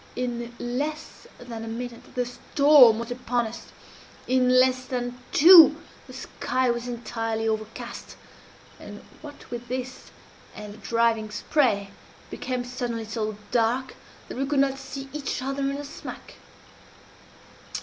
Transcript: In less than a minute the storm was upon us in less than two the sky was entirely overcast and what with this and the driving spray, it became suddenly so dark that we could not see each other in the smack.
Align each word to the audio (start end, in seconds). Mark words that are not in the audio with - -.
In 0.15 0.51
less 0.57 1.27
than 1.37 1.63
a 1.63 1.67
minute 1.67 2.15
the 2.15 2.25
storm 2.25 2.97
was 2.97 3.11
upon 3.11 3.45
us 3.45 3.67
in 4.27 4.49
less 4.59 4.83
than 4.85 5.19
two 5.31 5.79
the 6.07 6.13
sky 6.13 6.71
was 6.71 6.87
entirely 6.87 7.47
overcast 7.47 8.15
and 8.79 9.03
what 9.21 9.51
with 9.51 9.67
this 9.67 10.09
and 10.55 10.73
the 10.73 10.77
driving 10.79 11.29
spray, 11.29 11.91
it 11.91 12.31
became 12.31 12.65
suddenly 12.65 13.05
so 13.05 13.37
dark 13.51 13.95
that 14.27 14.39
we 14.39 14.47
could 14.47 14.57
not 14.59 14.79
see 14.79 15.07
each 15.13 15.39
other 15.39 15.61
in 15.61 15.75
the 15.75 15.83
smack. 15.85 16.33